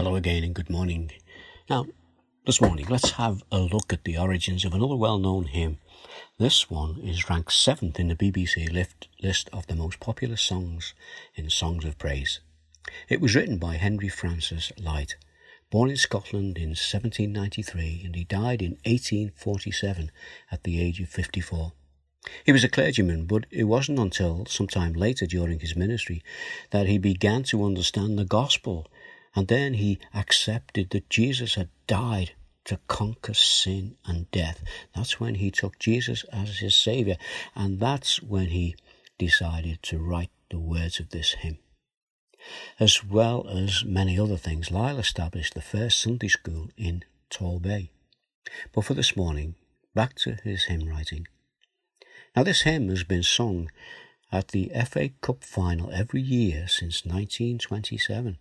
Hello 0.00 0.16
again 0.16 0.44
and 0.44 0.54
good 0.54 0.70
morning. 0.70 1.10
Now, 1.68 1.84
this 2.46 2.58
morning, 2.58 2.86
let's 2.88 3.10
have 3.10 3.42
a 3.52 3.58
look 3.58 3.92
at 3.92 4.04
the 4.04 4.16
origins 4.16 4.64
of 4.64 4.72
another 4.72 4.96
well 4.96 5.18
known 5.18 5.44
hymn. 5.44 5.76
This 6.38 6.70
one 6.70 7.02
is 7.02 7.28
ranked 7.28 7.52
seventh 7.52 8.00
in 8.00 8.08
the 8.08 8.14
BBC 8.14 8.72
list 8.72 9.50
of 9.52 9.66
the 9.66 9.76
most 9.76 10.00
popular 10.00 10.36
songs 10.36 10.94
in 11.34 11.50
Songs 11.50 11.84
of 11.84 11.98
Praise. 11.98 12.40
It 13.10 13.20
was 13.20 13.34
written 13.36 13.58
by 13.58 13.76
Henry 13.76 14.08
Francis 14.08 14.72
Lyte, 14.78 15.16
born 15.70 15.90
in 15.90 15.98
Scotland 15.98 16.56
in 16.56 16.70
1793, 16.70 18.00
and 18.06 18.14
he 18.14 18.24
died 18.24 18.62
in 18.62 18.78
1847 18.86 20.10
at 20.50 20.64
the 20.64 20.80
age 20.80 20.98
of 21.00 21.10
54. 21.10 21.74
He 22.44 22.52
was 22.52 22.64
a 22.64 22.70
clergyman, 22.70 23.26
but 23.26 23.44
it 23.50 23.64
wasn't 23.64 23.98
until 23.98 24.46
some 24.46 24.66
time 24.66 24.94
later 24.94 25.26
during 25.26 25.60
his 25.60 25.76
ministry 25.76 26.22
that 26.70 26.86
he 26.86 26.96
began 26.96 27.42
to 27.44 27.64
understand 27.64 28.18
the 28.18 28.24
gospel 28.24 28.86
and 29.34 29.48
then 29.48 29.74
he 29.74 29.98
accepted 30.12 30.90
that 30.90 31.08
Jesus 31.08 31.54
had 31.54 31.68
died 31.86 32.32
to 32.64 32.78
conquer 32.88 33.34
sin 33.34 33.96
and 34.04 34.30
death. 34.30 34.62
That's 34.94 35.20
when 35.20 35.36
he 35.36 35.50
took 35.50 35.78
Jesus 35.78 36.24
as 36.32 36.58
his 36.58 36.74
Savior. 36.74 37.16
And 37.54 37.80
that's 37.80 38.22
when 38.22 38.48
he 38.48 38.76
decided 39.18 39.82
to 39.84 39.98
write 39.98 40.30
the 40.50 40.58
words 40.58 41.00
of 41.00 41.10
this 41.10 41.34
hymn. 41.34 41.58
As 42.78 43.04
well 43.04 43.46
as 43.48 43.84
many 43.84 44.18
other 44.18 44.36
things, 44.36 44.70
Lyle 44.70 44.98
established 44.98 45.54
the 45.54 45.62
first 45.62 46.00
Sunday 46.00 46.28
school 46.28 46.68
in 46.76 47.04
Torbay. 47.30 47.90
But 48.72 48.84
for 48.84 48.94
this 48.94 49.16
morning, 49.16 49.54
back 49.94 50.14
to 50.16 50.36
his 50.42 50.64
hymn 50.64 50.88
writing. 50.88 51.26
Now, 52.34 52.42
this 52.44 52.62
hymn 52.62 52.88
has 52.88 53.04
been 53.04 53.22
sung 53.22 53.70
at 54.32 54.48
the 54.48 54.70
FA 54.86 55.10
Cup 55.20 55.44
final 55.44 55.90
every 55.92 56.22
year 56.22 56.66
since 56.68 57.04
1927 57.04 58.38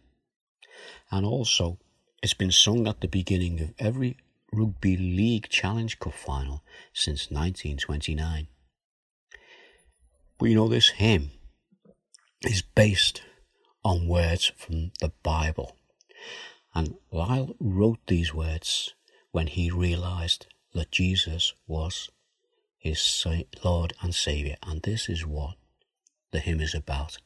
and 1.11 1.25
also 1.25 1.79
it's 2.21 2.33
been 2.33 2.51
sung 2.51 2.87
at 2.87 3.01
the 3.01 3.07
beginning 3.07 3.61
of 3.61 3.73
every 3.79 4.17
Rugby 4.51 4.97
League 4.97 5.49
Challenge 5.49 5.99
Cup 5.99 6.13
final 6.13 6.63
since 6.93 7.29
1929. 7.29 8.47
But 10.37 10.45
you 10.45 10.55
know, 10.55 10.67
this 10.67 10.89
hymn 10.89 11.31
is 12.41 12.61
based 12.61 13.21
on 13.83 14.07
words 14.07 14.51
from 14.57 14.91
the 14.99 15.11
Bible. 15.23 15.75
And 16.73 16.95
Lyle 17.11 17.55
wrote 17.59 17.99
these 18.07 18.33
words 18.33 18.93
when 19.31 19.47
he 19.47 19.69
realized 19.69 20.47
that 20.73 20.91
Jesus 20.91 21.53
was 21.67 22.09
his 22.77 23.25
Lord 23.63 23.93
and 24.01 24.13
Savior. 24.15 24.55
And 24.63 24.81
this 24.81 25.09
is 25.09 25.25
what 25.25 25.55
the 26.31 26.39
hymn 26.39 26.61
is 26.61 26.73
about. 26.73 27.17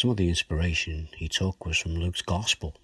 Some 0.00 0.10
of 0.10 0.16
the 0.16 0.28
inspiration 0.28 1.08
he 1.16 1.26
took 1.26 1.66
was 1.66 1.76
from 1.76 1.96
Luke's 1.96 2.22
Gospel. 2.22 2.76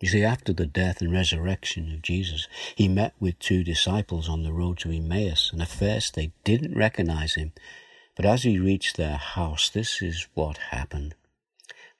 You 0.00 0.08
see, 0.08 0.24
after 0.24 0.52
the 0.52 0.66
death 0.66 1.00
and 1.00 1.12
resurrection 1.12 1.92
of 1.92 2.02
Jesus, 2.02 2.48
he 2.74 2.88
met 2.88 3.14
with 3.20 3.38
two 3.38 3.62
disciples 3.62 4.28
on 4.28 4.42
the 4.42 4.52
road 4.52 4.78
to 4.78 4.90
Emmaus, 4.90 5.52
and 5.52 5.62
at 5.62 5.68
first 5.68 6.14
they 6.14 6.32
didn't 6.42 6.76
recognize 6.76 7.34
him. 7.34 7.52
But 8.16 8.26
as 8.26 8.42
he 8.42 8.58
reached 8.58 8.96
their 8.96 9.16
house, 9.16 9.70
this 9.70 10.02
is 10.02 10.26
what 10.34 10.56
happened. 10.72 11.14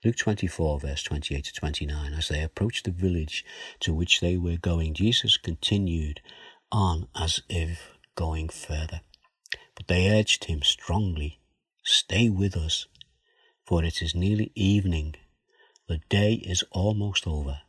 Luke 0.05 0.17
24, 0.17 0.81
verse 0.81 1.05
28 1.05 1.45
to 1.45 1.53
29. 1.53 2.13
As 2.13 2.27
they 2.27 2.43
approached 2.43 2.87
the 2.87 2.91
village 2.91 3.45
to 3.79 3.95
which 3.95 4.19
they 4.19 4.37
were 4.37 4.57
going, 4.57 4.95
Jesus 4.95 5.37
continued 5.37 6.21
on 6.73 7.07
as 7.15 7.41
if 7.49 7.97
going 8.17 8.49
further. 8.49 9.03
But 9.77 9.87
they 9.87 10.11
urged 10.11 10.47
him 10.47 10.63
strongly, 10.63 11.39
Stay 11.85 12.29
with 12.29 12.57
us 12.57 12.89
for 13.71 13.85
it 13.85 14.03
is 14.03 14.17
nearly 14.17 14.51
evening. 14.57 15.15
The 15.89 16.01
day 16.09 16.35
is 16.35 16.65
almost 16.73 17.25
over. 17.25 17.61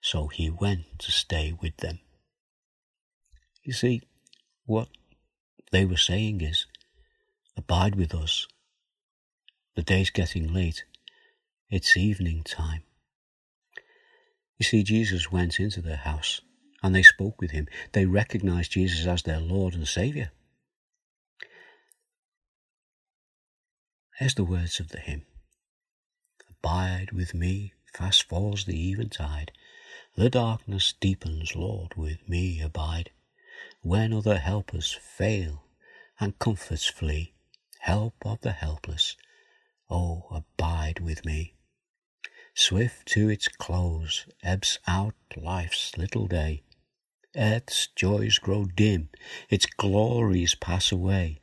So 0.00 0.28
he 0.28 0.48
went 0.48 0.98
to 1.00 1.12
stay 1.12 1.52
with 1.52 1.76
them. 1.76 2.00
You 3.62 3.74
see, 3.74 4.00
what 4.64 4.88
they 5.72 5.84
were 5.84 5.98
saying 5.98 6.40
is, 6.40 6.64
Abide 7.54 7.96
with 7.96 8.14
us. 8.14 8.46
The 9.76 9.82
day's 9.82 10.10
getting 10.10 10.52
late. 10.52 10.84
It's 11.70 11.96
evening 11.96 12.42
time. 12.42 12.82
You 14.58 14.64
see, 14.64 14.82
Jesus 14.82 15.32
went 15.32 15.60
into 15.60 15.82
their 15.82 15.96
house 15.96 16.40
and 16.82 16.94
they 16.94 17.02
spoke 17.02 17.40
with 17.40 17.50
him. 17.50 17.66
They 17.92 18.06
recognized 18.06 18.72
Jesus 18.72 19.06
as 19.06 19.22
their 19.22 19.40
Lord 19.40 19.74
and 19.74 19.86
Saviour. 19.88 20.30
Here's 24.18 24.34
the 24.34 24.44
words 24.44 24.80
of 24.80 24.88
the 24.88 24.98
hymn 24.98 25.26
Abide 26.48 27.12
with 27.12 27.34
me, 27.34 27.74
fast 27.92 28.22
falls 28.22 28.64
the 28.64 28.90
eventide. 28.90 29.52
The 30.14 30.30
darkness 30.30 30.94
deepens, 30.98 31.54
Lord, 31.54 31.96
with 31.96 32.26
me 32.26 32.62
abide. 32.62 33.10
When 33.82 34.14
other 34.14 34.38
helpers 34.38 34.92
fail 34.92 35.66
and 36.18 36.38
comforts 36.38 36.86
flee, 36.86 37.34
help 37.80 38.14
of 38.24 38.40
the 38.40 38.52
helpless, 38.52 39.16
oh, 39.90 40.26
abide 40.30 41.00
with 41.00 41.26
me. 41.26 41.52
Swift 42.54 43.08
to 43.08 43.28
its 43.28 43.48
close 43.48 44.24
ebbs 44.42 44.78
out 44.86 45.14
life's 45.36 45.94
little 45.98 46.26
day. 46.26 46.62
Earth's 47.36 47.88
joys 47.88 48.38
grow 48.38 48.64
dim, 48.64 49.10
its 49.50 49.66
glories 49.66 50.54
pass 50.54 50.90
away 50.90 51.42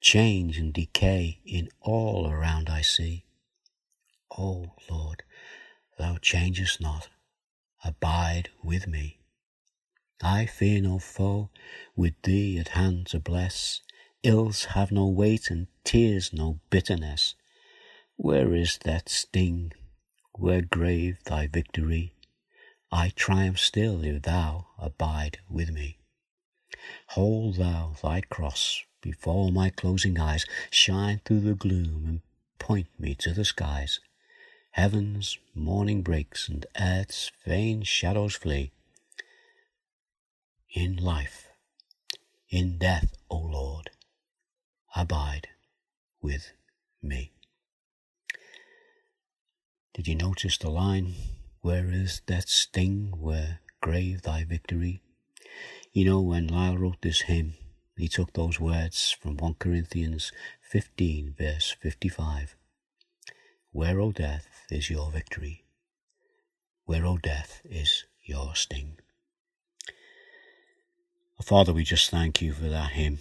change 0.00 0.58
and 0.58 0.72
decay 0.72 1.40
in 1.44 1.68
all 1.80 2.30
around 2.30 2.68
I 2.68 2.82
see. 2.82 3.24
O 4.38 4.74
Lord, 4.90 5.22
thou 5.98 6.18
changest 6.18 6.80
not, 6.80 7.08
abide 7.84 8.50
with 8.62 8.86
me. 8.86 9.20
I 10.22 10.46
fear 10.46 10.80
no 10.80 10.98
foe, 10.98 11.50
with 11.94 12.14
thee 12.22 12.58
at 12.58 12.68
hand 12.68 13.06
to 13.08 13.20
bless. 13.20 13.82
Ills 14.22 14.64
have 14.66 14.90
no 14.90 15.06
weight 15.06 15.50
and 15.50 15.68
tears 15.84 16.32
no 16.32 16.60
bitterness. 16.70 17.34
Where 18.16 18.54
is 18.54 18.78
that 18.84 19.08
sting? 19.08 19.72
Where 20.32 20.62
grave 20.62 21.18
thy 21.24 21.46
victory? 21.46 22.14
I 22.90 23.10
triumph 23.10 23.58
still 23.58 24.04
if 24.04 24.22
thou 24.22 24.68
abide 24.78 25.38
with 25.48 25.70
me. 25.70 25.98
Hold 27.08 27.56
thou 27.56 27.94
thy 28.02 28.20
cross 28.22 28.82
before 29.06 29.52
my 29.52 29.70
closing 29.70 30.18
eyes, 30.18 30.44
shine 30.68 31.20
through 31.24 31.40
the 31.40 31.54
gloom 31.54 32.02
and 32.06 32.20
point 32.58 32.88
me 32.98 33.14
to 33.14 33.32
the 33.32 33.44
skies. 33.44 34.00
Heaven's 34.72 35.38
morning 35.54 36.02
breaks 36.02 36.48
and 36.48 36.66
earth's 36.80 37.30
vain 37.46 37.82
shadows 37.82 38.34
flee. 38.34 38.72
In 40.74 40.96
life, 40.96 41.46
in 42.50 42.78
death, 42.78 43.14
O 43.30 43.36
Lord, 43.38 43.90
abide 44.96 45.48
with 46.20 46.52
me. 47.00 47.30
Did 49.94 50.08
you 50.08 50.16
notice 50.16 50.58
the 50.58 50.68
line, 50.68 51.14
Where 51.60 51.88
is 51.90 52.22
that 52.26 52.48
sting 52.48 53.14
where 53.20 53.60
grave 53.80 54.22
thy 54.22 54.42
victory? 54.42 55.00
You 55.92 56.04
know, 56.06 56.20
when 56.20 56.48
Lyle 56.48 56.76
wrote 56.76 57.00
this 57.02 57.22
hymn, 57.22 57.54
he 57.96 58.08
took 58.08 58.32
those 58.32 58.60
words 58.60 59.10
from 59.10 59.36
1 59.36 59.54
Corinthians 59.54 60.32
15, 60.60 61.34
verse 61.38 61.76
55. 61.80 62.56
Where, 63.72 64.00
O 64.00 64.12
death, 64.12 64.46
is 64.70 64.90
your 64.90 65.10
victory? 65.10 65.64
Where, 66.84 67.06
O 67.06 67.18
death, 67.18 67.62
is 67.64 68.04
your 68.24 68.54
sting? 68.54 68.98
Father, 71.42 71.72
we 71.72 71.84
just 71.84 72.10
thank 72.10 72.42
you 72.42 72.52
for 72.52 72.68
that 72.68 72.92
hymn. 72.92 73.18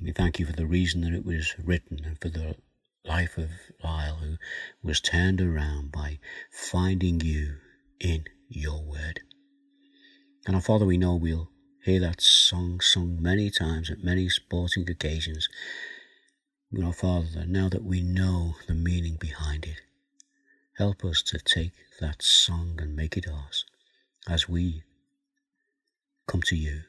We 0.00 0.12
thank 0.12 0.38
you 0.38 0.46
for 0.46 0.52
the 0.52 0.66
reason 0.66 1.02
that 1.02 1.12
it 1.12 1.24
was 1.24 1.54
written 1.58 2.00
and 2.04 2.20
for 2.20 2.28
the 2.28 2.56
life 3.04 3.38
of 3.38 3.50
Lyle 3.82 4.16
who 4.16 4.36
was 4.82 5.00
turned 5.00 5.40
around 5.40 5.92
by 5.92 6.18
finding 6.50 7.20
you 7.20 7.56
in 8.00 8.24
your 8.48 8.82
word. 8.82 9.20
And 10.46 10.56
our 10.56 10.62
Father, 10.62 10.86
we 10.86 10.98
know 10.98 11.14
we'll 11.14 11.50
hear 11.84 12.00
that 12.00 12.20
song 12.20 12.80
sung 12.80 13.20
many 13.20 13.50
times 13.50 13.90
at 13.90 14.04
many 14.04 14.28
sporting 14.28 14.88
occasions. 14.90 15.48
But 16.70 16.84
our 16.84 16.92
Father, 16.92 17.44
now 17.46 17.68
that 17.68 17.84
we 17.84 18.02
know 18.02 18.54
the 18.66 18.74
meaning 18.74 19.16
behind 19.16 19.64
it, 19.64 19.80
help 20.76 21.04
us 21.04 21.22
to 21.22 21.38
take 21.38 21.72
that 22.00 22.22
song 22.22 22.78
and 22.80 22.94
make 22.94 23.16
it 23.16 23.26
ours 23.28 23.64
as 24.28 24.48
we 24.48 24.82
come 26.26 26.42
to 26.42 26.56
you 26.56 26.82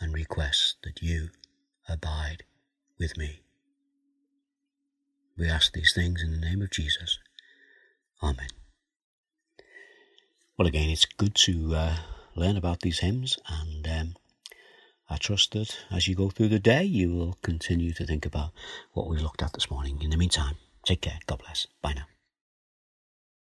and 0.00 0.12
request 0.12 0.76
that 0.84 1.00
you 1.02 1.30
abide 1.88 2.42
with 2.98 3.16
me. 3.16 3.40
We 5.36 5.48
ask 5.48 5.72
these 5.72 5.92
things 5.94 6.22
in 6.22 6.32
the 6.32 6.38
name 6.38 6.60
of 6.62 6.70
Jesus. 6.70 7.18
Amen. 8.22 8.48
Well, 10.58 10.66
again, 10.66 10.90
it's 10.90 11.04
good 11.04 11.36
to 11.36 11.74
uh, 11.76 11.96
learn 12.38 12.56
about 12.56 12.80
these 12.80 13.00
hymns, 13.00 13.38
and 13.48 13.86
um, 13.88 14.16
I 15.10 15.16
trust 15.16 15.52
that 15.52 15.76
as 15.90 16.08
you 16.08 16.14
go 16.14 16.30
through 16.30 16.48
the 16.48 16.58
day, 16.58 16.84
you 16.84 17.14
will 17.14 17.38
continue 17.42 17.92
to 17.94 18.06
think 18.06 18.26
about 18.26 18.52
what 18.92 19.08
we've 19.08 19.22
looked 19.22 19.42
at 19.42 19.52
this 19.54 19.70
morning. 19.70 20.00
In 20.02 20.10
the 20.10 20.16
meantime, 20.16 20.56
take 20.84 21.00
care. 21.00 21.18
God 21.26 21.40
bless. 21.40 21.66
Bye 21.82 21.94
now. 21.94 22.17